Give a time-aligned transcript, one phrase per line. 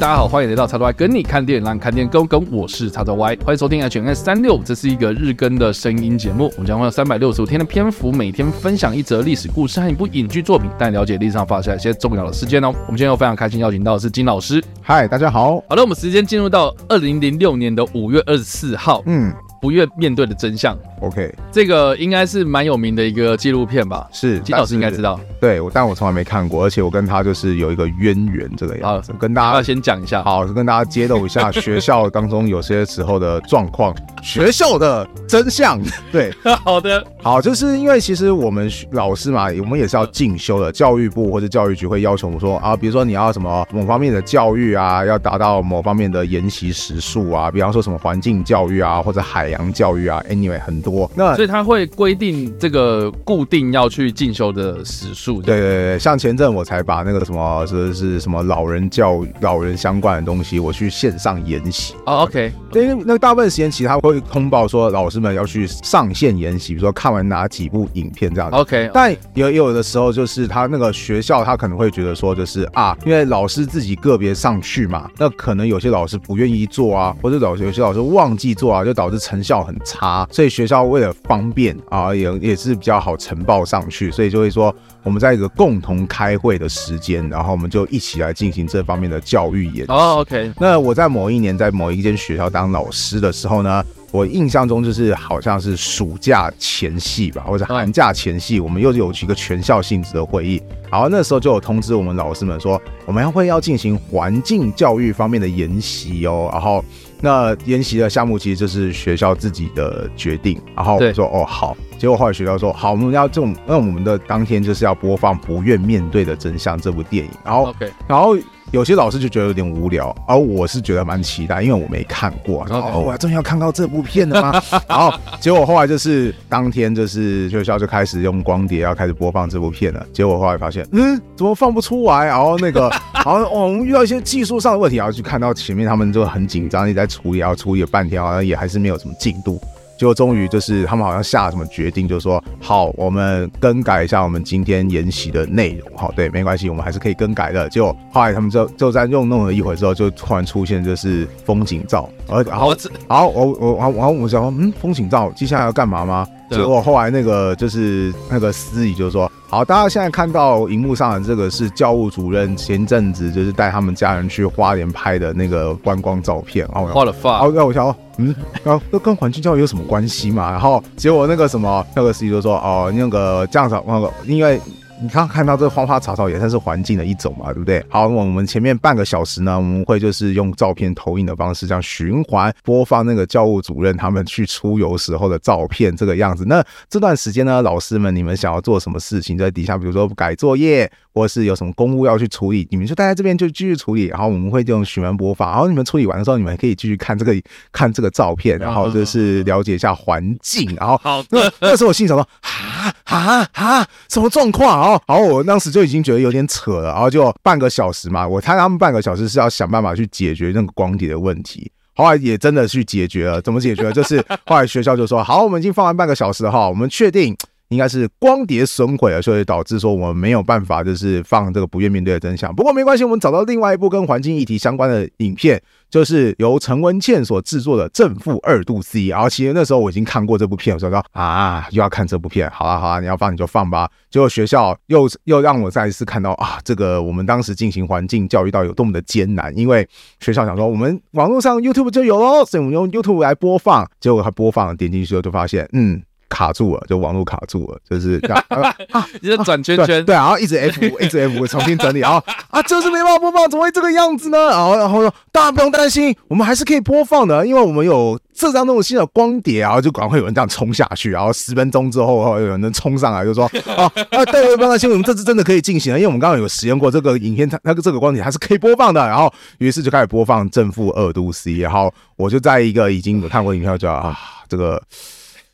[0.00, 2.50] 大家好，欢迎来到叉叉 Y 跟你看电影，让看电影更跟。
[2.50, 6.50] 我是叉叉 Y，欢迎收听 HNS 三六，这是一个日更的声音节目。
[6.56, 12.68] 我们将会有三百六十五天的篇幅，每天分享一则历史故事和一部影剧作品，带你了解历史上发生一些重要的事件哦。
[12.86, 14.64] 我们今天又非常开心邀请到的是金老师。
[14.80, 15.62] 嗨，大家好。
[15.68, 19.02] 好了，我们时间进入到二零零六年的五月二十四号。
[19.04, 19.30] 嗯。
[19.60, 20.76] 不愿面对的真相。
[21.00, 24.06] OK，这个应该是蛮有名的一个纪录片吧？
[24.12, 25.18] 是，金老师应该知道。
[25.40, 29.12] 对，但我从来没看过，而且我跟他就是有一个渊源，这个样子。
[29.18, 35.80] 跟大家要先讲一下，好，跟大家揭露一下 学校当中有些时候的状况，学校的真相。
[36.12, 36.32] 对，
[36.64, 55.42] 好的，好，就是因为其实我们老师嘛，我们也是要进修的，教育部或者教育局会要求我们说啊，比如说你要什么某方面的教育啊，要达到某方面的研习时数啊，比方说什么环境教育啊，或者海洋教育啊，anyway 很多，那所以他会规定这个固定要去进修的时数。
[55.42, 61.94] 对对对，像前阵我才把那个什么是是什么老人教育、老人相关的东西，我去线上研习。
[62.06, 68.56] 哦、oh，OK，因为那个大部分时间其实他会通报说老师们要去上线研习，比如说看完哪几部影片这样子。
[68.56, 89.92] OK，但也有的时候就是他那个学校他可能会觉得说就是啊，因为老师自己个别上去嘛，那可能有些老师不愿意做啊，或者老师有些老师忘记做啊，就导致成效很差，所以学校为了方便啊，也也是比较好呈报上去，所以就会说我们在一个共同开会的时间，然后我们就一起来进行这方面的教育研习。
[89.92, 90.52] 哦，OK。
[90.58, 106.84] 那我在某一年在某一间学校当老师的时候呢，我印象中就是好像是暑假前夕吧，或者寒假前夕，我们又有一个全校性质的会议，然后那时候就有通知我们老师们说，我们会要进行环境教育方面的研习哦，然后。
[107.22, 117.74] 那研习的项目其实就是学校自己的决定，然后我说哦好，结果后来学校说好，我们要这种，那我们的当天就是要播放《不愿面对的真相》这部电影，然后.
[118.08, 118.34] 然后。
[118.72, 122.64] 有些老师就觉得有点无聊，而我是觉得蛮期待，因为我没看过。
[122.68, 124.62] 然后哦，我终于要看到这部片了吗？
[124.86, 130.06] 然后结果后来就是当天就是学校就开始用光碟要开始播放这部片了。
[130.12, 132.26] 结果后来发现，嗯，怎么放不出来？
[132.26, 139.60] 然后那个， 然后哦，我们遇到一些技术上的问题，然后去看到前面他们就很紧张，一直在处理，然后处理了半天，好像也还是没有什么进度。
[140.00, 145.90] 就终于就是他们好像下了什么决定，就是说好，我们更改一下我们今天研习的内容。
[145.94, 147.68] 好，对，没关系，我们还是可以更改的。
[147.68, 152.08] 结果后来他们就就在用弄了一会之后，就突然出现就是风景照。
[152.28, 152.74] 而好，
[153.08, 156.26] 好，我我然后我想说，嗯，风景照接下来要干嘛吗？
[156.50, 166.64] 结果后来那个就是那个司仪就说，好，大家现在看到荧幕上的这个是教务主任前阵子就是带他们家人去花莲拍的那个观光照片。
[166.72, 167.96] 然后花了发，哦，那我想哦。
[168.18, 170.52] 嗯，然后这跟环境教育有什么关系嘛？
[170.52, 174.60] 然后结果那个什么那个司机就说哦，那个这样子那个，因为。
[175.02, 177.82] 你刚刚看到这花花草草也算是环境的一种嘛，对不对？
[177.88, 186.44] 好，我们前面半个小时呢，我们会就是用照片投影的方式，这样循环播放那个教务主任他们去出游时候的照片，这个样子。
[186.46, 194.04] 那这段时间呢，老师们你们想要做什么事情，在底下，比如说改作业，或是有什么公务要去处理，你们就待在这边就继续处理。
[194.08, 197.34] 然后我们会用循环播放，然后你们处理完的时候，你们可以继续看这个
[197.72, 200.76] 看这个照片，然后就是了解一下环境。
[200.76, 204.89] 然后好，那那时候我心想说，啊啊啊，什么状况啊？
[204.90, 211.70] 哦，好我当时就已经觉得有点扯了，然后就半个小时嘛，我猜他们半个小时是要想办法去解决那个光碟的问题。
[211.94, 213.92] 后来也真的去解决了，怎么解决？
[213.92, 217.36] 就是后来学校就说：“好，我们已经放完半个小时了哈，我们确定
[217.70, 222.54] 应该是光碟损毁了，所以导致说我们没有办法就是放这个不愿面对的真相。
[222.54, 225.60] 不过没关系，我们找到另外一部跟环境议题相关的影片。”
[225.90, 233.90] 就是由陈文茜所制作的正负二度 C，然后其实那时候我已经看过这部片，我说说啊，又要看这部片，好啊好啊，你要放你就放吧。
[234.08, 239.84] 结果学校又又让我再一次看到啊，这个我们当时进行环境教育到有多么的艰难，因为
[240.20, 246.00] 学校想说我们网络上 YouTube 就有喽，所以我们用 YouTube 来播放，结果他播放点进去之后就发现，嗯。
[246.30, 254.38] 卡住了，就网络卡住了，就是这样 啊， 你在转圈圈，对，对，然后一直 F 一直 F 重新整理，然后啊，就是没办法播放，怎么会这个样子呢？
[254.46, 274.16] 然后然后说大家不用担心，我们还是可以播放的，因为我们有这张那种新的光碟，然后就赶快有人这样冲下去，然后十分钟之后有人能冲上来，就说啊啊，对，不用担心，我们这次真的可以进行了，因为我们刚刚有实验过这个影片，它那个这个光碟还是可以播放的，然后于是就开始播放正负二度 C，然后我就在一个已经有看过影片，就啊
[274.48, 274.80] 这个。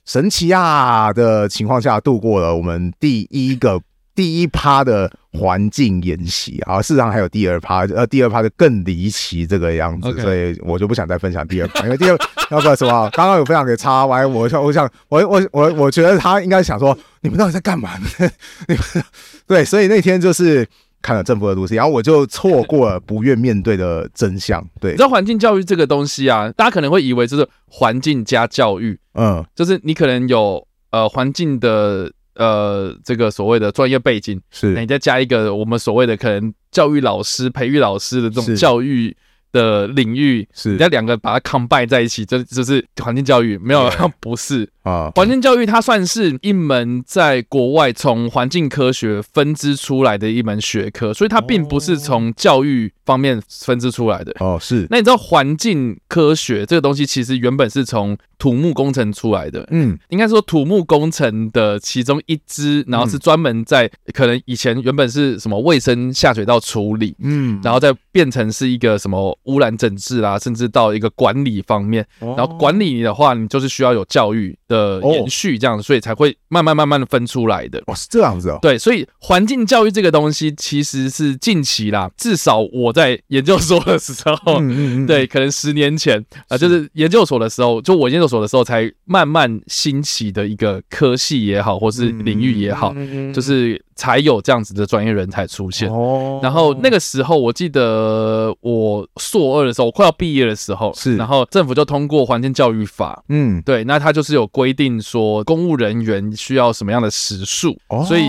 [0.07, 3.81] 神奇啊的情况下度过了我们第一个
[4.15, 12.17] 第一趴的环境演习啊，事实上还有第二趴，呃，第二趴就更离奇这个样子，所以我就不想再分享第二趴，因为第二
[12.51, 18.09] 那个什么，刚刚有分享给叉 Y，我想，我想，我我我我觉得他应该想说，你们到底在干嘛呢？
[18.69, 19.05] 你们
[19.47, 20.67] 对，所以那天就是
[21.03, 24.65] 看了政府的东西然后我就错过了不愿面对的真相。
[24.81, 39.17] 对，你知道环境教育这个东西啊，大家可能会以为就是环境加教育，嗯，就是你可能有呃环境的呃这个所谓的专业背景，是，你再加一个我们所谓的可能教育老师、培育老师的这种教育。
[39.53, 43.91] 的领域是，你要两个把它 combine 在一起，这就是环境教育，没有
[44.21, 45.11] 不是啊。
[45.15, 54.33] 环境教育它算是一门在国外从环境科学分支出来的一门学科，所以它并不是从教育方面分支出来的。
[54.41, 54.59] 哦。
[54.61, 77.83] 是，那你知道环境科学这个东西其实原本是从土木工程出来的，嗯，应该说土木工程的其中一支，然后是专门在可能以前原本是什么卫生下水道处理，嗯，然后再变成是一个什么污染整治啦，甚至到一个管理方面，然后管理的话，你就是需要有教育的延续，这样，所以才会慢慢慢慢的分出来的。
[77.87, 78.59] 哦，是这样子哦。
[78.63, 84.13] 对，所以环境教育这个东西其实是近期啦，至少我在研究所的时
[84.45, 84.61] 候，
[85.07, 92.95] 对，可能十年前啊，就是研究所的时候，就我研究所的时候才慢慢兴起的一个科系也好，或是领域也好，
[93.33, 95.91] 就是才有这样子的专业人才出现。
[95.91, 107.77] 哦，然后那个时候我记得我硕二的时候，我快要毕业的时候，是，然后政府就通过环境教育法，嗯，对，那它就是有规定说公务人员需要什么样的时数，
[108.07, 108.23] 所以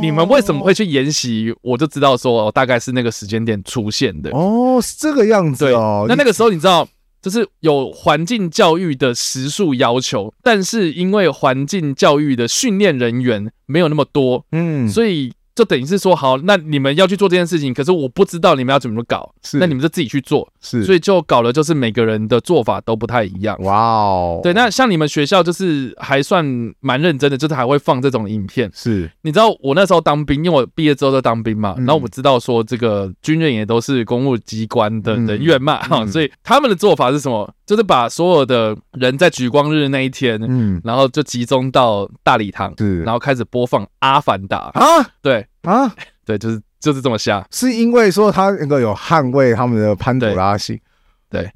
[0.00, 4.30] 你们为什么会去研习，我就知道说大概是那个时间点出现的。
[4.30, 6.06] 哦，是这个样子哦。
[6.08, 6.88] 那那个时候你知道。
[7.20, 15.32] 就是有环境教育的时数要求，但是因为环境教育的训练人员没有那么多，嗯，所以。
[15.58, 23.58] 就等于是说，好，那你们要去做这件事情，可是我不知道你们要怎么搞，是，那你们就自己去做，是，所以就搞了，就是每个人的做法都不太一样。
[23.62, 26.44] 哇哦，对，那像你们学校就是还算
[26.78, 28.70] 蛮认真的，就是还会放这种影片。
[28.72, 37.52] 是，你知道我那时候当兵，因为我毕业之后就当兵嘛，然后我知道说这个军人也都是公务机关的人员嘛，哈，所以他们的做法是什么？
[37.68, 45.46] 就是把所有的人在举光日那一天，嗯，然后就集中到大礼堂，是，然后开始播放《阿凡达》啊，对。
[45.64, 45.94] 啊，
[46.24, 50.80] 对，就是就是这么瞎，是因为说他那个有捍卫他们的潘朵拉星，
[51.28, 51.52] 对。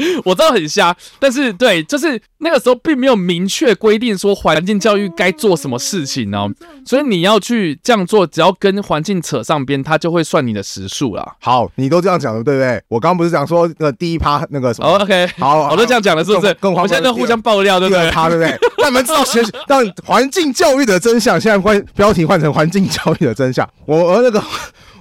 [0.04, 6.48] 对 我知道很瞎，但是对，就是那个时候并没有明确规定说环境教育该做什么事情呢，
[6.86, 11.36] 所以你要去这样做，只要跟环境扯上边，他就会算你的时数了。
[11.40, 12.82] 好，你都这样讲了，对不对？
[12.88, 16.54] 我刚刚不是讲说那个第一趴那个什么？OK，好，我都这样讲了，是不是？
[16.56, 18.10] 跟我们现在都互相爆料，对不对？
[18.12, 18.58] 他对不对？
[18.78, 21.40] 让你们知道学让环境教育的真相。
[21.40, 23.68] 现在换标题换成环境教育的真相。
[23.86, 24.42] 我那个。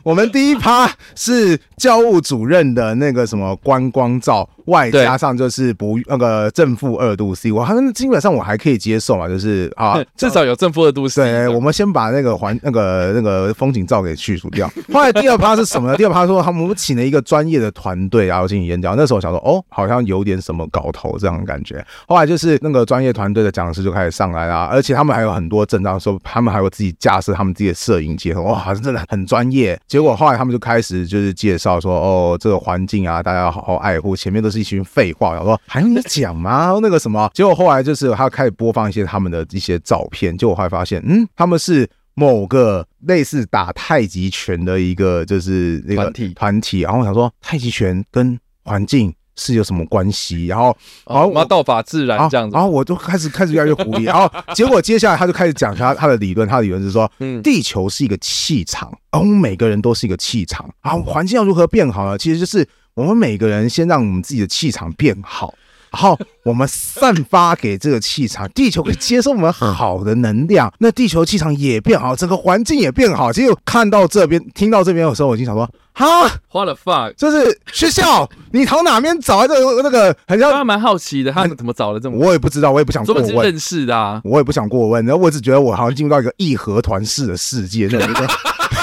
[0.05, 11.23] 我们第一趴是教务主任的那个什么观光照，外加上就是不那个正负二度 C，我好像基本上我还可以接受嘛，就是啊， 至少有正负二度 C。
[11.23, 14.71] 对，我们先把那个环那个那个风景照给去除掉。
[14.93, 15.97] 后来第二趴是什么呢？
[15.97, 18.97] 第二趴说他们请了一个专业的团队然后进行演讲。
[18.97, 21.85] 那时候我想说哦，好像有点什么搞头这样的感觉。
[22.07, 29.79] 后来就是那个专业团队的讲师就开始上来啦，而且他们还有很多证照，说他们还有自己架设他们自己的摄影机，哇，好像真的很专业。
[29.87, 34.15] 结果后来他们就开始就是介绍说，哦，这个环境啊，大家要好好爱护。
[34.15, 36.79] 前面都是一群废话，我说还用你讲吗？
[36.81, 37.29] 那个什么？
[37.35, 46.81] 结果后来就是他开始播放一些他们的一些照片，结果后来发现，嗯，他们是某个类似打太极拳的一个就是那个团体团体。
[46.81, 49.13] 然后我想说，太极拳跟环境。
[49.35, 50.45] 是有什么关系？
[50.47, 54.03] 然后，然后我道法自然这样子，然后我就开始开始越来越狐狸。
[54.03, 60.69] 然后结果接下来他就开始讲他他的理论，他的理论是说，嗯，地球是一个气场，而我们每个人都是一个气场。
[60.83, 62.19] 然后环境要如何变好呢？
[62.19, 65.55] 其实就是我们每个人先让我们自己的气场变好，
[65.91, 73.33] 然后我们散发给这个气场，地球可以接受我们好的能量，那地球气场也变好，整个环境也变好。
[73.33, 75.69] 结果看到这边，听到这边的时候，我已经想说。
[75.95, 77.13] 哈，What the fuck？
[77.17, 80.17] 就是学校，你从哪边找来这个那个？
[80.27, 82.17] 很像，他蛮好奇的，他怎么找的这么？
[82.17, 83.45] 我也不知道，我也不想过问。
[83.45, 85.05] 认识的啊，我也不想过问。
[85.05, 88.27] 然后我只觉得我好像进入到一个义和团式的世界，那种。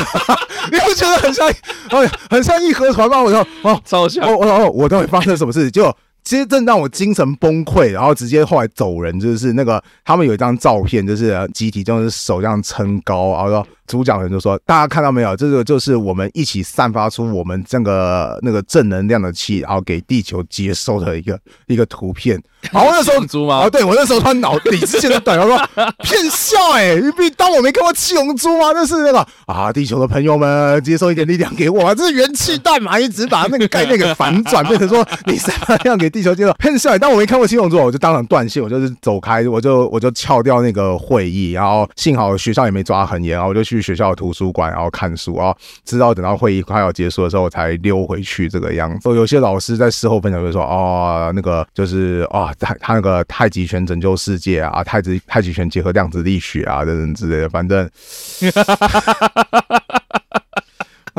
[0.71, 1.47] 你不觉得很像？
[1.89, 3.21] 哎，很像义和团吗？
[3.21, 4.29] 我说哦，超像。
[4.31, 5.69] 我我哦，我到底发生什么事？
[5.71, 5.95] 就。
[6.21, 15.35] 其实正让我精神崩溃，然后直接后来走人，就是那个他们有一张照片，就是集体就是手这样撑高，然后说主讲人就说：“大家看到没有？
[15.35, 22.39] 这个就是我们一起散发出我们这个那个正能量的气，然后给地球接收的一个一个图片。”
[22.71, 23.57] 然后那时候猪吗？
[23.59, 25.57] 啊，对我那时候他脑理智线的短，我说
[26.03, 28.71] 骗笑哎、欸，你当我没看过七龙珠吗？
[28.73, 36.99] 那是那个啊，地球的朋友们接受一点力量给我啊，这是元气弹嘛，一直把那个概念给反转，变成说你什么样给地球接受骗笑、欸。
[36.99, 49.09] 当我没看过七龙珠，我就当场断线，我就是走开，我就我就翘掉那个会议，然后幸好学校也没抓很严，然后我就去学校的图书馆，然后看书，然后直到等到会议快要结束的时候，我才溜回去这个样子。
[49.15, 57.89] 有些老师在事后分享就说，哦，那个就是他他那个太极拳拯救世界啊，太极太极拳结合量子力学啊等等之类的，反正，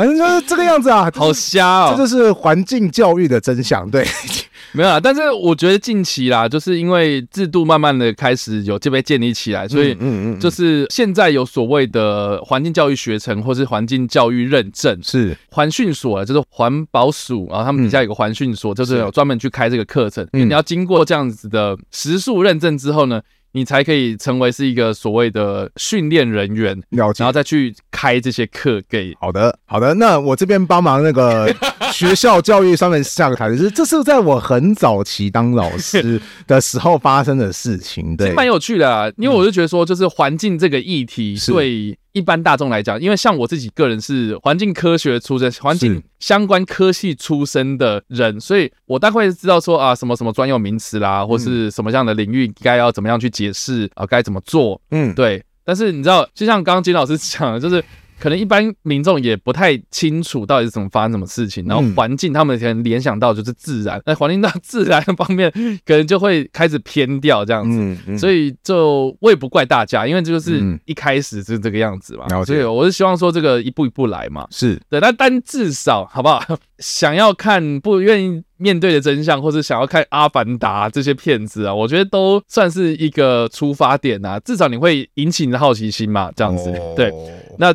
[0.00, 4.02] 反正就是这个样子啊，好瞎哦，这就是环境教育的真相，对。
[4.72, 15.36] 没有啊，但是我觉得近期啦，就是因为制度慢慢的开始有这边建立起来，所以嗯嗯，就是现在有所谓的环境教育学程或是环境教育认证，是。
[15.50, 23.20] 环训所，就是环保署，然后他们底下有个环训所，就是有专门去开这个课程，你要经过这样子的时数认证之后呢，
[23.52, 29.14] 你才可以成为是一个所谓的训练人员，了解，然后再去开这些课给。
[29.20, 31.52] 好的，好的，那我这边帮忙那个
[31.92, 41.98] 学校教育上面下个台，阶是这是在我很早期当老师 的时候发生的事情，对，蛮有趣的啊，因为我就觉得说，就是环境这个议题对。
[42.12, 55.44] 一般大众来讲，因为像我自己个人是环境科学出身、环境相关科系出身的人，所以我大概知道说啊，什么什么专有名词啦，或是什么样的领域该要怎么样去解释啊，该怎么做，嗯，对。
[55.64, 57.82] 但是你知道，就像刚刚金老师讲的，就是。
[58.20, 65.50] 可能一般民众也不太清楚到底是怎么发生什么事情，然后环境他们可能联想到就是自然，那环境到自然方面
[65.86, 74.78] 可能就会开始偏掉这样子，嗯嗯、所以就我也不怪大家，因为这就是一开始是这个样子嘛，嗯、所以我是希望说这个一步一步来嘛，是。
[74.90, 76.44] 对，那但至少好不好？
[76.78, 87.12] 想要看不愿意面对的真相，或是想要看《阿凡达》这些片子啊，我觉得都算是一个出发点啊，至少你会引起你的好奇心嘛，这样子，哦、对，
[87.58, 87.74] 那。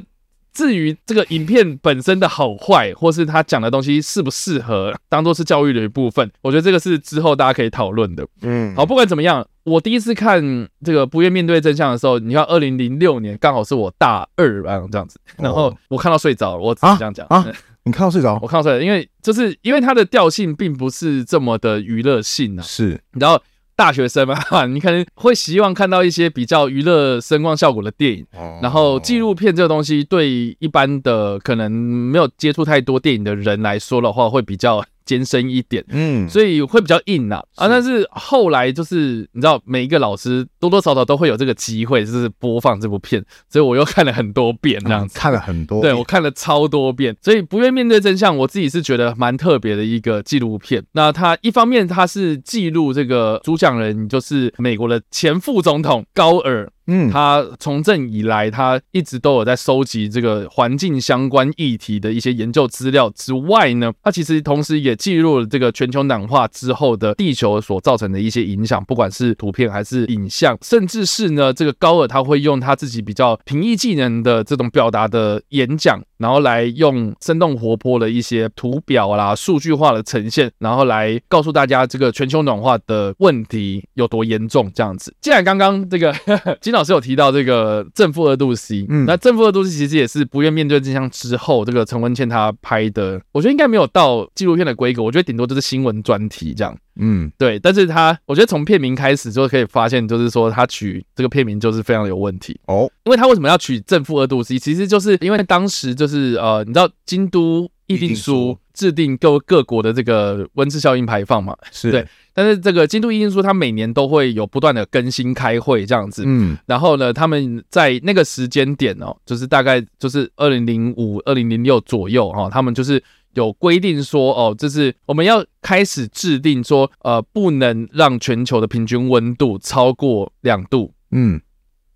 [0.55, 8.25] 至于这个影片本身的好坏，或是他讲的东西适不适合当做是教育的一部分，我觉得这个是之后大家可以讨论的。
[8.41, 10.41] 嗯，好，不管怎么样，我第一次看
[10.81, 17.27] 这个不愿面对真相的时候，你看二零零六年刚好是我大二啊这样子，然后我看到睡着了，我只是这样讲。
[17.27, 17.47] 啊，啊，
[17.83, 23.41] 你看到睡着，我看到睡着，因为就是因为它的调性并不是这么的娱乐性啊，是，然后。
[23.75, 24.35] 大学生嘛，
[24.67, 28.25] 你可能会希望看到一些比较娱乐声光效果的电影，
[28.61, 34.83] 然后纪录片这个东西对一般的可能没有接触太多电影的人来说的话，会比较。
[35.05, 50.83] 艰深一点，嗯，所以会比较硬呐啊，啊，但是后来就是你知道，每一个老师多多少少都会有这个机会，就是播放这部片，所以我又看了很多遍，这样子、嗯、看了很多，对我看了超多遍，所以不愿面对真相，我自己是觉得蛮特别的一个纪录片。
[50.93, 56.69] 那它一方面它是记录这个主讲人，就是美国的前副总统高尔。
[56.87, 84.71] 嗯，他从政以来，他一直都有在收集这个环境相关议题的一些研究资料之外呢，他其实同时也记录了这个全球暖化之后的地球所造成的一些影响，不管是图片还是影像，甚至是呢，这个高尔他会用他自己比较平易近人的这种表达的演讲，然后来用生动活泼的一些图表啦、数据化的呈现，然后来告诉大家这个全球暖化的问题有多严重。
[84.75, 86.13] 这样子，既然刚刚这个
[86.61, 97.57] 今 老师有提到这个正负二度 C，嗯，那正负二度 C 其实也是不愿面对真相之后，这个陈文茜她拍的，我觉得应该没有到纪录片的规格，我觉得顶多就是新闻专题这样，嗯，对。
[97.59, 102.59] 但是他，我觉得从片名开始就可以发现，就是说他取这个片名就是非常的有问题。
[102.67, 104.59] 哦，因为他为什么要取正负二度 C？
[104.59, 111.89] 其实就是因为当时就是呃，你知道京都议定书制定各各国的这个温室效应排放嘛，是。
[111.89, 112.05] 对。
[112.37, 123.01] 但是这个京都议定书，它每年都会有不断的更新开会这样子，嗯，然后呢，他们在那个时间点哦，就是大概就是二零零五、二零零六左右哈，他们就是
[123.35, 131.39] 有规定说哦，就是我们要开始制定说，呃，不能让全球的平均温度超过两度，嗯，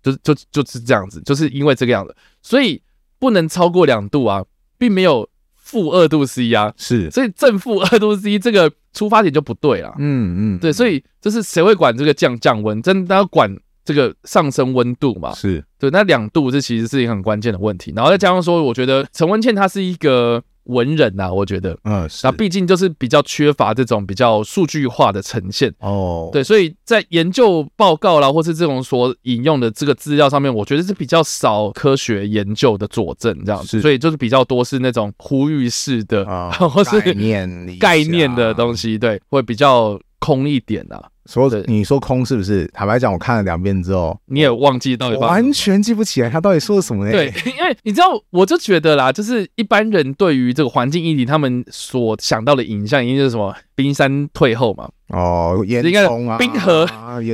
[0.02, 2.80] 就就就是这样子，就是因为这个样子，所以
[3.18, 4.42] 不能超过两度啊，
[4.78, 5.28] 并没有。
[5.70, 9.94] 负二度 C 啊，是，所以正负二度 C 这个出发点就不对了。
[9.98, 12.82] 嗯嗯，对，所以就是谁会管这个降降温？
[12.82, 15.32] 真的要管这个上升温度嘛？
[15.34, 17.92] 是对，那两度这其实是一个很关键的问题。
[17.94, 20.42] 然后再加上说，我觉得陈文茜她是一个。
[20.70, 25.72] 文人呐、啊，我觉得，嗯，那毕竟就是比较缺乏这种比较数据化的呈现。
[25.80, 36.24] 哦，对，所以在研究报告啦，或是这种所引用的这个资料上面，我觉得是比较少科学研究的佐证这样子，所以就是比较多是那种呼吁式的，
[36.70, 41.08] 或是概念概念的东西，对，会比较空一点啊。
[41.30, 42.68] 说你说空是不是？
[42.74, 47.12] 坦白讲，我看了两遍之后，你也忘记到底完全记不起来他到底说了什么呢？
[47.12, 54.88] 对， 因为你知道，我就觉得啦，就是一般人对于这个环境议题，他们所想到的影像，一定就是什么冰山退后嘛。
[55.08, 56.06] 哦，应该
[56.38, 56.86] 冰河，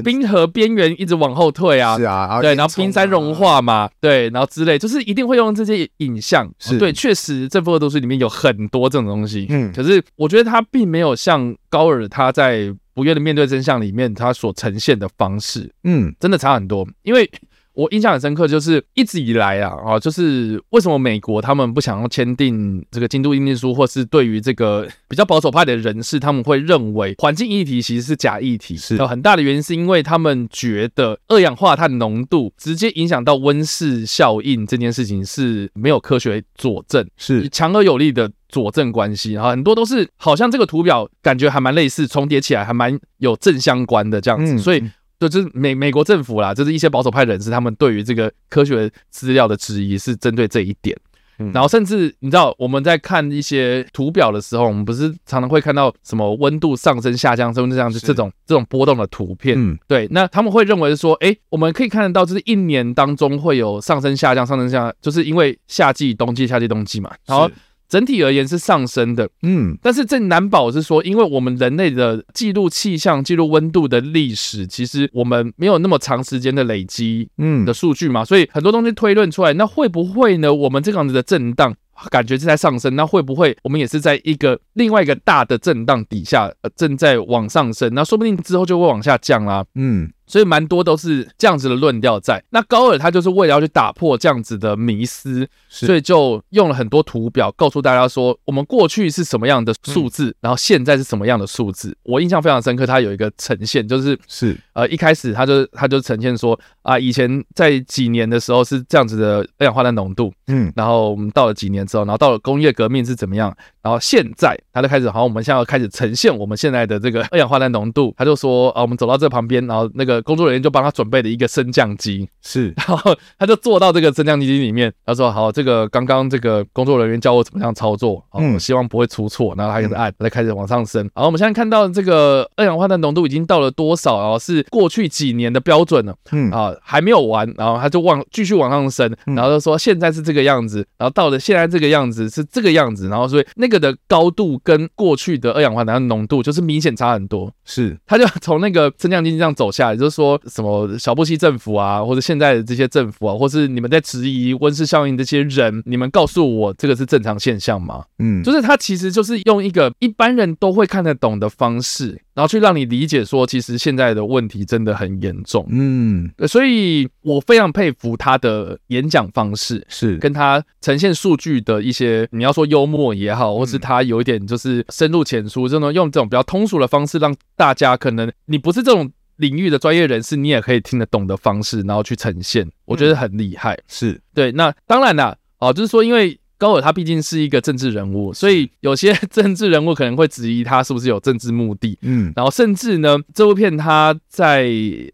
[0.03, 1.97] 冰河边缘一直往后退啊。
[1.97, 6.51] 是啊，对，然后冰山融化嘛，对，然后之类，就是一定会用这些影像。
[6.59, 9.47] 是，对，确实，这部都市里面有很多这种东西。
[9.51, 12.75] 嗯，可是我觉得他并没有像高尔他在。
[12.97, 16.89] 不愿的面对真相里面，它所呈现的方式，嗯，真的差很多。
[17.03, 17.31] 因为
[17.75, 28.79] 我印象很深刻，就是一直以来啊，啊，就是为什么美国他们不想要签订这个京都议定书，或是对于这个比较保守派的人士，他们会认为环境议题其实是假议题。
[28.79, 38.33] 是，有很大的原因是因为他们觉得二氧化碳浓度直接影响到温室效应这件事情是没有科学佐证，是强而有力的。
[38.49, 44.83] 佐证关系啊，很多都是好像这个图表感觉还蛮类似，重叠起来还蛮有正相关的这样子，嗯、所以
[45.19, 50.97] 就就是美美国政府啦，就是一些保守派人士，他们对于这个科学资料的质疑是针对这一点。
[51.39, 67.51] 嗯、然后甚至你知道我们在看一些图表的时候，我们不是常常会看到什么温度上升、下降、升这样就这种这种波动的图片，嗯，对，那他们会认为说，哎，我们可以看得到，就是一年当中会有上升、下降、上升、下降，就是因为夏季、冬季、夏季、冬季嘛，然后。
[67.89, 80.53] 整体而言是上升的，嗯，但是这难保是说，因为我们人类的记录气象、记录温度的历史，其实我们没有那么长时间的累积，嗯，的数据嘛，所以很多东西推论出来，那会不会呢？
[80.53, 81.75] 我们这样子的震荡
[82.11, 87.95] 感觉是在上升，那会不会我们也是在一个另外一个大的震荡底下，呃，正在往上升？
[87.95, 90.11] 那说不定之后就会往下降啦，嗯。
[90.27, 92.43] 所以蛮多都是这样子的论调在。
[92.51, 101.97] 那高尔他就是为了要去打破这样子的迷思，所以就用了很多图表告诉大家说，我们过去是什么样的数字，然后现在是什么样的数字。
[102.03, 113.57] 我印象非常深刻，他有一个呈现，就是是呃一开始他就他就呈现说啊，以前在几年的时候是这样子的二氧化碳浓度，嗯，然后我们到了几年之后，然后到了工业革命是怎么样，
[113.87, 120.17] 然后现在他就开始好，我们现在要开始呈现我们现在的这个 二氧化碳浓度，他就说啊，我们走到这旁边，然后那个。
[120.27, 131.03] 工作人员就帮他准备了一个升降机，是， 然后他就坐到这个升降机里面，他说：“好，这个刚刚这个工作人员教我怎么样操作，好，我希望不会出错。”然后他开始按，再开始往上升。
[131.15, 134.21] 然后，我们现在看到这个二氧化碳浓度已经到了多少？
[134.21, 147.53] 然后是过去几年的标准了，嗯啊，还没有完，然后他就往继续往上升，然后就说现在是这个样子，然后到了现在这个样子是这个样子，然后所以那个的高度跟过去的二氧化碳浓度就是明显差很多。
[147.65, 150.17] 是，他就从那个升降机这样走下来，就是。
[150.17, 158.03] 说什么小布希政府啊，或者现在的这些政府啊，或是你们在质疑温室效应这些人，你们告诉我这个是正常现象吗？
[158.19, 165.67] 嗯，就是他其实就是用一个一般人都会看得懂的方式，然后去让你理解说，其实现在的问题真的很严重。
[165.71, 179.11] 嗯，所以我非常佩服他的演讲方式，是跟他呈现数据的一些，你要说幽默也好，或是他有一点就是深入浅出，这种用这种比较通俗的方式，让大家可能你不是这种。
[179.39, 183.79] 领域的专业人士，你也可以听得懂的方式，然后去呈现，我觉得很厉害。
[183.87, 191.99] 是对，那当然啦，哦，就是说，因为高尔他毕竟是一个政治人物，所以有些 政治人物可能会质疑他是不是有政治目的。
[192.03, 194.71] 嗯，然后甚至呢，这部片他在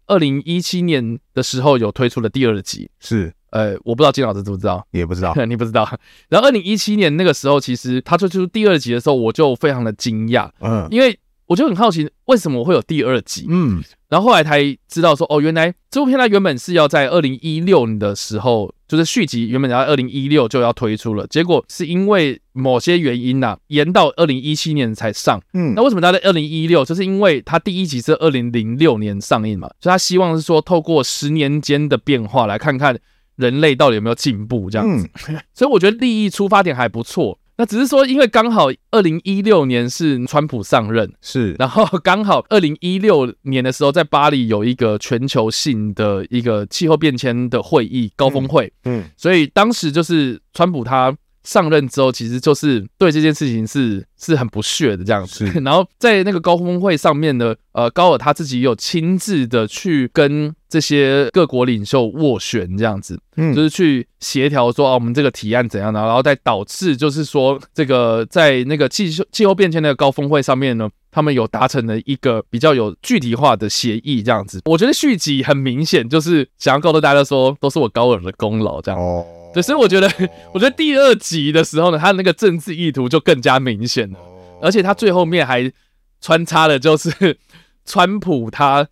[0.07, 2.89] 二零一七年的时候有推出了第二集。
[2.99, 4.85] 是，呃，我不知道金老师知不知道？
[4.91, 5.87] 也不知道， 你不知道。
[6.29, 10.49] 然后二零一七年那个时候，其实他推出第二集的时候，我就非常的惊讶。
[10.61, 13.45] 嗯，因为我就很好奇，为什么会有第二集？
[13.49, 13.83] 嗯。
[14.09, 25.41] 然后后来才知道说，哦，原来这部片它原本是要在二零一六年的时候，就是续集原本在二零一六就要推出了，结果是因为某些原因呐、啊，延到二零一七年才上。
[25.55, 26.85] 嗯，那为什么它在二零一六？
[26.85, 32.95] 就是因为它第一集是二零零六年上映嘛，所以他希望是说透过十年间的变化来看看
[33.37, 35.09] 人类到底有没有进步这样子。
[35.29, 37.39] 嗯、 所以我觉得利益出发点还不错。
[37.57, 51.15] 那只是说，因为刚好二零一六年是川普上任，是，然后刚好二零一六年的时候，在巴黎有一个全球性的一个气候变迁的会议高峰会，嗯，嗯，所以当时就是川普他。
[51.43, 55.45] 上任之后，其实就是对这件事情是是很不屑的这样子。
[55.63, 74.59] 然后在那个高峰会上面呢，呃，高尔他自己有亲自的去跟这些各国领袖斡旋这样子，嗯，就是去协调说啊，我们这个提案怎样的，然后再导致就是说这个在那个气候气候变迁那个高峰会上面呢，他们有达成了一个比较有具体化的协议这样子。
[74.65, 78.99] 我觉得续集很明显就是想要告诉大家说，都是我高尔的功劳这样。
[78.99, 79.23] 哦。
[79.53, 80.11] 对，所以我觉得，
[80.51, 84.17] 我觉得第二集的时候呢，他那个政治意图就更加明显了，
[84.59, 85.71] 而且他最后面还
[86.19, 87.37] 穿插了，就是
[87.85, 88.87] 川普他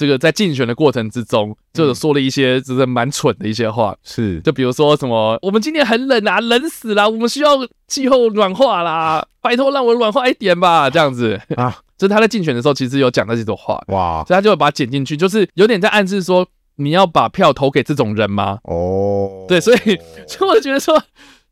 [0.00, 4.40] 这个在竞选的过程之中，就是说了一些就是蛮蠢的一些话，是。
[4.40, 7.50] 就比如说什么我们今年很冷啊，冷死了，我们需要
[7.86, 11.38] 气候暖化啦， 拜托让我暖化一点吧， 这样子。
[11.54, 18.58] 啊，就是他在竞选的时候其实有讲那几种话，哇，所以他就会把它剪进去，就是有点在暗示说你要把票投给这种人吗？
[18.62, 19.78] 哦，对，所以
[20.26, 20.98] 所以我觉得说。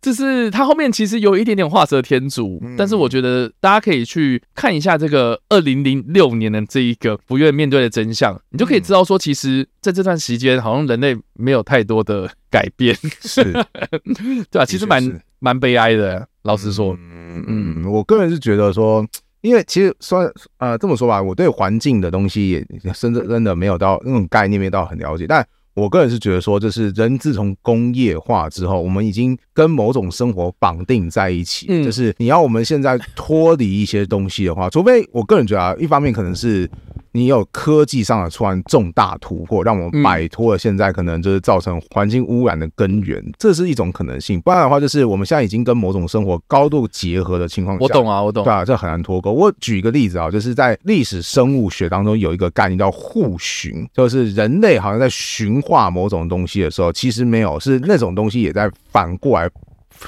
[0.01, 13.43] 就是他后面其实有一点点画蛇添足，但是我觉得大家可以去看一下这个二零零六年的这一个不愿面对的真相，你就可以知道说，其实在这段时间好像人类没有太多的改变，是，
[14.51, 14.65] 对吧？
[14.65, 19.05] 其实蛮蛮悲哀的，老实说，嗯嗯，我个人是觉得说，
[19.41, 25.45] 因为其实说呃这么说吧，我对环境的东西也真的真的没有到那种概念，没有到很了解，但。
[25.79, 31.67] 我个人是觉得说，就是人自从工业化之后，我们已经跟某种生活绑定在一起。
[31.69, 36.69] 嗯，就是你要我们现在脱离一些东西的话，除非我个人觉得啊，一方面可能是。
[37.19, 44.41] 你有科技上的突然重大突破，让我们摆脱了现在可能就是造成环境污染的根源，嗯，这是一种可能性。
[44.41, 49.33] 不然的话，就是我们现在已经跟某种生活高度结合的情况下，我懂啊，我懂，对啊，这很难脱钩。
[49.33, 59.51] 我举一个例子啊，就是在历史生物学当中有一个概念叫互寻，就是人类好像在驯化某种东西的时候，其实没有，是那种东西也在反过来。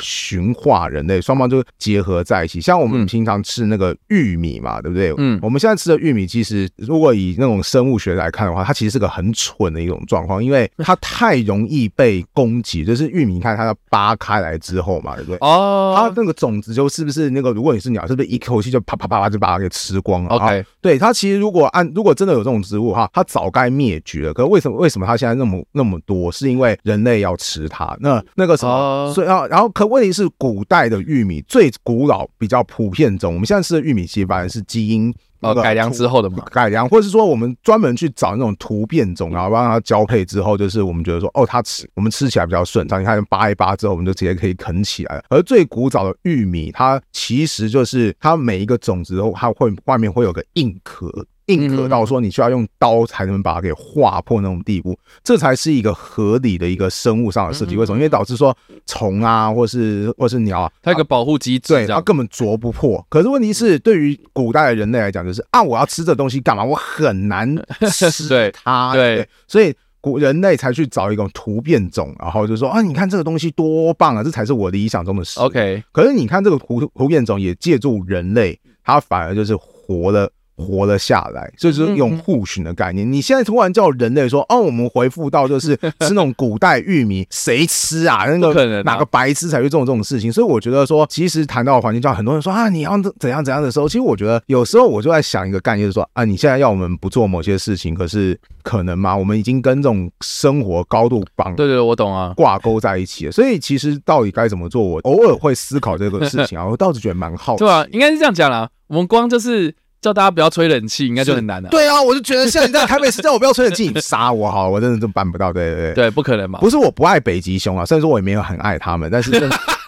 [0.00, 2.60] 驯化人类，双方就结合在一起。
[2.60, 5.12] 像我们平常吃那个玉米嘛，对不对？
[5.18, 12.84] 嗯，我们现在吃的玉米，其实如果以那种生物学来看的话，它其实是个很蠢的一种状况，因为 它太容易被攻击。
[12.84, 15.38] 就是玉米，你看它要扒开来之后嘛，对不对？
[15.40, 17.50] 哦，它那个种子就是不是那个？
[17.50, 24.34] 如果你是鸟，是不是一口气就啪啪啪啪就把它给吃光了？OK，对，它其实如果按如果真的有这种植物哈，它早该灭绝了。
[24.34, 26.30] 可是为什么为什么它现在那么那么多？
[26.30, 27.96] 是因为人类要吃它？
[28.00, 29.12] 那那个什么？
[29.14, 29.68] 所以啊，然后。
[29.80, 45.24] 可问题是，古代的玉米最古老、比较普遍种，我们现在吃的玉米其实反而是基因呃改良之后的嘛，改良，或者是说我们专门去找那种突变种，然后让它交配之后，就是我们觉得说，哦，它吃我们吃起来比较顺畅，你看扒一扒之后，我们就直接可以啃起来了。
[45.30, 51.10] 而最古早的玉米，它其实就是它每一个种子后它会外面会有个硬壳。
[51.50, 57.76] 硬壳到说你需要用刀才能把它给划破那种地步，这才是一个合理的一个生物上的设计。
[57.76, 57.98] 为什么？
[57.98, 63.04] 因为导致说虫啊，或是或是鸟啊，它有个保护机制，对，它根本啄不破。
[63.08, 66.64] 可是问题是，对于古代的人类来讲，就是啊，我要吃这东西干嘛？
[66.64, 67.56] 我很难
[67.90, 75.40] 吃 它，对，所以古人类才去找一种突变种，然后就说啊，你看这个东西多棒啊，这才是我理想中的食。
[75.40, 80.30] OK，可是你看这个突突变种也借助人类，它反而就是活了。
[80.60, 83.10] 活了下来，所以就是用互寻的概念。
[83.10, 88.24] 你现在突然叫人类说，哦，我们回复到就是 吃那种古代玉米，谁吃啊？
[88.26, 90.32] 那个哪个白痴才会做这种事情？
[90.32, 99.16] 所以我觉得说，其实谈到环境，叫很多人说啊，你要怎样怎样的时候，其实我觉得有时候我就在想一个概念，就是说啊，你现在要我们不做某些事情，可是可能吗？
[99.16, 103.32] 我们已经跟这种生活高度绑，对对，我懂啊，挂钩在一起了。
[103.32, 106.66] 所以其实到底该怎么做，我偶尔会思考这个事情啊。
[106.68, 108.68] 我倒是觉得蛮好奇，对啊，应该是这样讲啦。
[108.88, 109.74] 我们光就是。
[110.00, 111.68] 叫大家不要吹冷气，应该就很难了。
[111.68, 115.52] 对啊，我就觉得现在你在台北市叫我不要吹冷气，你 杀我好了，我真的就办不到。
[115.52, 116.58] 对对对，对，不可能嘛。
[116.60, 119.30] 不是我不爱北极熊啊，虽然说我也没有很爱他们，但是。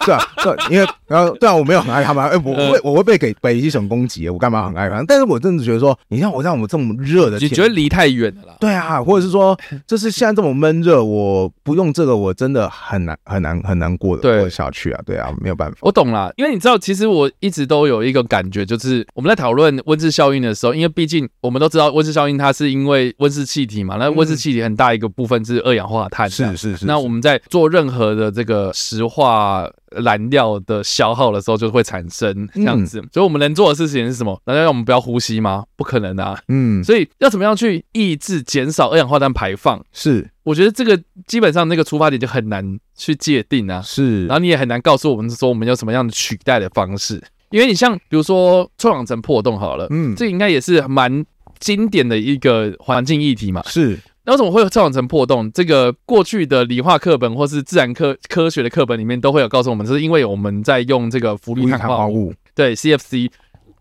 [0.05, 5.05] 对啊，对，因为然后对啊，我没有很爱他们，哎，我我会我会被给北极熊攻击，我干嘛很爱他们？
[5.07, 8.55] 但是我真的觉得说，你像我像我们这么热的天，你觉得离太远了啦。
[8.59, 15.01] 对啊，或者是说，就是现在这么闷热，我不用这个，我真的很难很难很难过的过下去啊。
[15.05, 15.77] 对啊，没有办法。
[15.81, 26.85] 我懂了，因为你知道，其实我一直都有一个感觉，就是我们在讨论温室效应的时候，因为毕竟我们都知道温室效应它是因为温室气体嘛，那温室气体很大一个部分是二氧化碳，是是是。
[26.85, 29.69] 那我们在做任何的这个石化。
[30.01, 34.41] 燃料的消耗的时候就会产生这样子，所以我们能做的事情是什么？
[34.45, 35.65] 难道让我们不要呼吸吗？
[35.75, 36.39] 不可能啊！
[36.47, 39.83] 嗯，所以要怎么样去抑制减少二氧化碳排放？
[39.91, 43.81] 是，我觉得这个基本上那个出发点就很难去界定啊。
[43.81, 51.25] 是，然后你也很难告诉我们说我们有什么样的取代的方式，因为你像比如说臭氧层破洞好了，嗯，这应该也是蛮
[51.59, 53.61] 经典的一个环境议题嘛。
[53.65, 53.99] 是。
[54.25, 55.51] 那为什么会有臭氧层破洞？
[55.51, 63.29] 这个过去的理化课本或是自然科科学的课本里面都会有告诉我们，这是因为我们在用这个氟氯碳化物，对 CFC。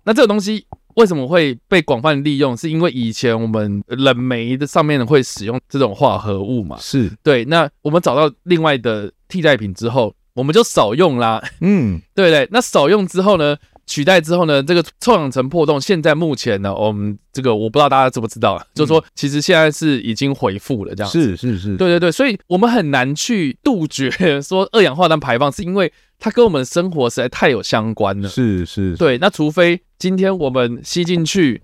[0.05, 2.57] 那这个东西为什么会被广泛利用？
[2.57, 6.77] 是因为以前我们冷媒的上面会使用这种化合物嘛？
[6.81, 7.45] 是对。
[7.45, 11.41] 那我们找到另外的替代品之后，我们就少用啦。
[11.61, 12.49] 嗯， 对不对。
[12.51, 13.57] 那少用之后呢？
[13.87, 21.37] 取代之后呢，这个臭氧层破洞现在目前呢，我们这个我不知道大家知不知道，就是说其实现在是已经回复了这样子。
[21.37, 28.29] 是是是，对对对，所以我们很难去杜绝说二氧化碳排放，是因为它跟我们生活实在太有相关了。
[28.29, 31.61] 是是，对，那除非今天我们吸进去，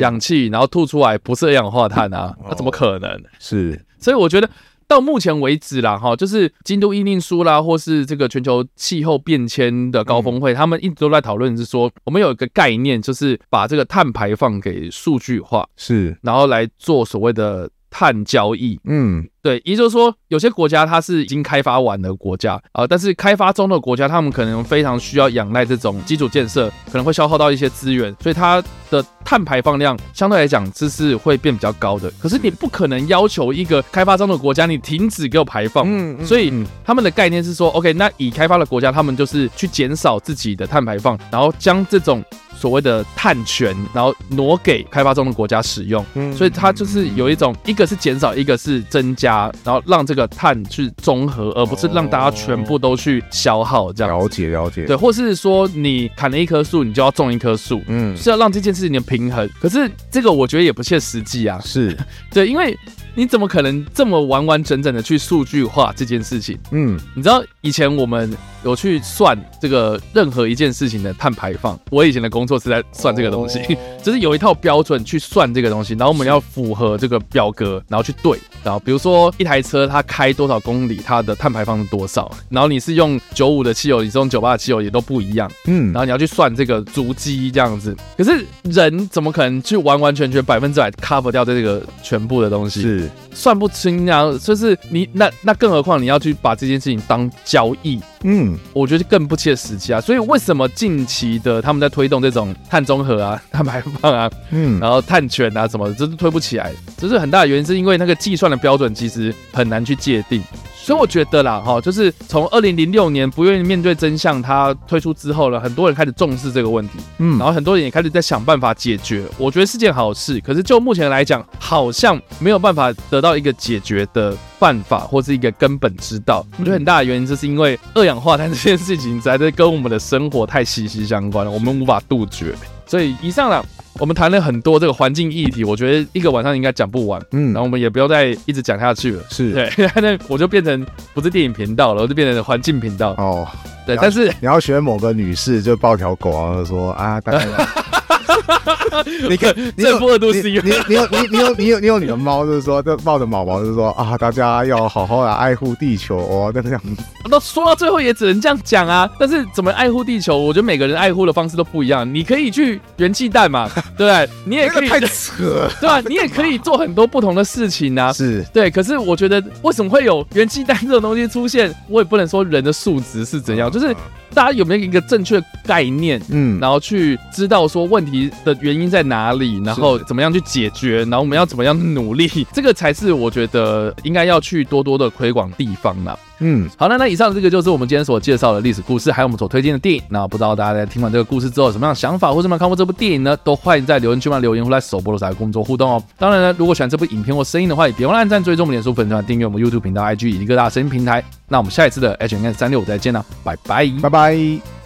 [0.00, 3.22] 氧气，然后吐出来不是二氧化碳啊，那怎么可能？
[3.38, 4.48] 是，所以我觉得。
[4.88, 19.28] 到目前为止啦，哈，就是京都议定书啦，或是这个全球气候变迁的高峰会，他们一直都在讨论，是说我们有一个概念，就是把这个碳排放给数据化，是，然后来做所谓的碳交易，嗯。
[19.40, 32.12] 对，也就是说，有些国家它是已经开发完的国家啊，但是开发中的国家，他们可能非常需要仰赖这种基础建设，可能会消耗到一些资源，所以它的碳排放量相对来讲这是会变比较高的。
[32.20, 36.52] 可是你不可能要求一个开发中的国家你停止给我排放，嗯，所以
[36.84, 42.22] 他们的概念是说，OK，那已开发的国家他们就是去减少自己的碳排放，然后将这种
[42.58, 49.50] 所谓的碳权，然后挪给开发中的国家使用，嗯，所以它就是有一种一个是减少，一个是增加。
[49.64, 54.18] 然后让这个碳去综合，而不是让大家全部都去消耗这样。
[54.18, 59.48] 了解了解，对，或是说你砍了一棵树，你就要种一棵树，嗯，是要让这件事情的平衡。
[59.60, 61.60] 可是这个我觉得也不切实际啊。
[61.62, 61.96] 是
[62.32, 62.76] 对，因为
[63.14, 66.58] 你怎么可能这么完完整整的去数据化这件事情？
[66.70, 68.34] 嗯，你知道以前我们。
[68.64, 73.60] 有去算这个任何一件事情的碳排放，我以前的工作是在算这个东西，
[74.02, 92.82] 就是有一套标准去算这个东西，然后我们要符合这个表格，然后去对，然后比如说一台车它开多少公里，它的碳排放是多少，然后你是用九五的汽油，你是用九八的汽油也都不一样，嗯，然后你要去算这个足迹这样子，可是人怎么可能去完完全全百分之百 cover 掉这个全部的东西？
[92.82, 98.58] 是算不清啊，就是你那那更何况你要去把这件事情当交易，嗯。
[98.72, 106.72] 我觉得更不切实际啊，所以为什么近期的他们在推动这种碳中和啊、碳排放啊，嗯，然后碳权啊什么的，这是推不起来。
[106.96, 110.42] 这是很大的原因，是因为那个计算的标准其实很难去界定。
[110.88, 119.26] 所以我觉得啦，哈，就是从二零零六年不愿意面对真相，它推出之后呢，很多人开始重视这个问题，嗯，然后很多人也开始在想办法解决。
[119.36, 126.42] 我觉得是件好事，可是就目前来讲，好像没有办法得到一个解决的办法，或是一个根本之道。
[126.58, 132.54] 我觉得很大的原因就是因为二氧化碳这件事情，实在跟我们的生活太息息相关了，我们无法杜绝。
[132.86, 133.62] 所以以上呢。
[133.98, 139.52] 我们谈了很多这个环境议题，我觉得一个晚上应该讲不完，嗯，然后我们也不要再一直讲下去了，是。
[139.52, 143.10] 对， 那我就变成不是电影频道了，我就变成环境频道。
[143.18, 143.46] 哦，
[143.84, 147.44] 对，但是你要学某个女士就抱条狗啊，说啊，大概。
[149.28, 157.02] 你看， 这波都是你，你你有你你有你有你有你的猫，就是说，就抱着毛毛，就是说啊，大家要好好的爱护地球哦，那个样子。
[157.30, 159.08] 那说到最后也只能这样讲啊。
[159.18, 162.08] 但是怎么爱护地球，我觉得每个人爱护的方式都不一样。
[162.14, 166.00] 你可以去元气弹嘛，对，你也可以 太扯，对吧？
[166.06, 168.12] 你也可以做很多不同的事情啊。
[168.12, 173.94] 是对，可是我觉得为什么会有元气弹这种东西出现，我也不能说人的素质是怎样，就是。
[174.34, 176.20] 大家有没有一个正确概念？
[176.28, 186.16] 嗯，然后去知道说问题的原因在哪里，然后怎么样去解决，然后我们要怎么样努力， 这个才是我觉得应该要去多多的推广地方呢。
[186.40, 190.00] 嗯，好，了那以上这个就是我们今天所介绍的历史故事，还有我们所推荐的电影。
[190.08, 193.36] 那不知道大家在听完这个故事之后有什么样的想法，或者有没有看过这部电影呢？
[193.38, 196.02] 都欢迎在留言区里留言或在首播的时候工作互动哦。
[196.16, 201.24] 当然呢，如果喜欢这部影片或声音的话，也别忘了按赞、追踪我们脸书粉团、订阅我们 YouTube 频道、IG 以及各大声音平台。
[201.48, 204.77] 那我们下一次的 HN 三六再见了，拜拜，拜拜。